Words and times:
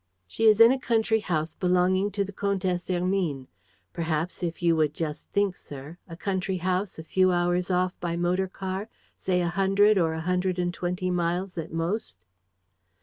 "She 0.25 0.45
is 0.45 0.59
in 0.59 0.71
a 0.71 0.79
country 0.79 1.19
house 1.19 1.53
belonging 1.53 2.09
to 2.13 2.23
the 2.25 2.31
Comtesse 2.31 2.87
Hermine. 2.87 3.47
Perhaps, 3.93 4.41
if 4.41 4.63
you 4.63 4.75
would 4.75 4.95
just 4.95 5.29
think, 5.29 5.55
sir... 5.55 5.99
a 6.09 6.17
country 6.17 6.57
house 6.57 6.97
a 6.97 7.03
few 7.03 7.31
hours 7.31 7.69
off 7.69 7.93
by 7.99 8.15
motor 8.17 8.47
car, 8.47 8.89
say, 9.15 9.41
a 9.41 9.49
hundred 9.49 9.99
or 9.99 10.15
a 10.15 10.21
hundred 10.21 10.57
and 10.57 10.73
twenty 10.73 11.11
miles 11.11 11.55
at 11.55 11.71
most." 11.71 12.17